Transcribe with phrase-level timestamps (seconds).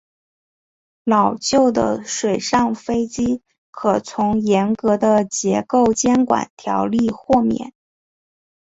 [1.05, 7.71] 老旧的水上飞机可从严格的结构监管条例豁免。